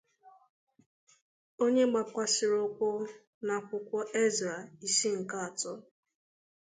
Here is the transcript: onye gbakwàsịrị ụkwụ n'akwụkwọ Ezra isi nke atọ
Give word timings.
onye 1.63 1.83
gbakwàsịrị 1.89 2.57
ụkwụ 2.67 2.89
n'akwụkwọ 3.45 3.99
Ezra 4.23 4.55
isi 4.87 5.09
nke 5.19 5.37
atọ 5.47 5.73